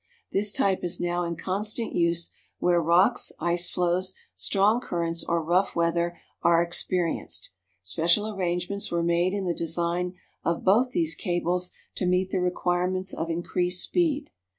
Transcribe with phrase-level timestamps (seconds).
[0.31, 5.75] This type is now in constant use where rocks, ice floes, strong currents, or rough
[5.75, 7.51] weather are experienced.
[7.83, 13.13] Special arrangements were made in the design of both these cables to meet the requirements
[13.13, 14.31] of increased speed.